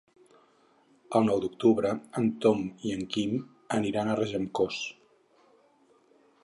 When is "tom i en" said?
2.45-3.05